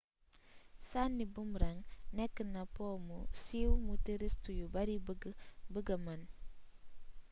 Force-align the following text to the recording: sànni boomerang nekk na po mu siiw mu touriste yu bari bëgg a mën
sànni 0.89 1.25
boomerang 1.33 1.79
nekk 2.17 2.35
na 2.53 2.61
po 2.75 2.85
mu 3.07 3.17
siiw 3.43 3.71
mu 3.85 3.93
touriste 4.03 4.49
yu 4.59 4.65
bari 4.73 4.95
bëgg 5.73 5.87
a 5.95 5.97
mën 6.05 6.21